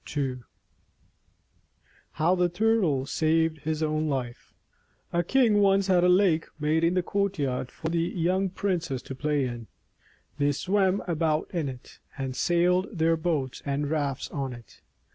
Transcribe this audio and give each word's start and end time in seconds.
II 0.17 0.39
HOW 2.13 2.33
THE 2.33 2.49
TURTLE 2.49 3.05
SAVED 3.05 3.59
HIS 3.59 3.83
OWN 3.83 4.09
LIFE 4.09 4.51
A 5.13 5.21
KING 5.21 5.59
once 5.59 5.85
had 5.85 6.03
a 6.03 6.09
lake 6.09 6.47
made 6.59 6.83
in 6.83 6.95
the 6.95 7.03
courtyard 7.03 7.69
for 7.69 7.87
the 7.89 7.99
young 8.01 8.49
princes 8.49 9.03
to 9.03 9.13
play 9.13 9.45
in. 9.45 9.67
They 10.39 10.53
swam 10.53 11.03
about 11.07 11.51
in 11.53 11.69
it, 11.69 11.99
and 12.17 12.35
sailed 12.35 12.87
their 12.97 13.15
boats 13.15 13.61
and 13.63 13.91
rafts 13.91 14.31
on 14.31 14.53
it. 14.53 14.81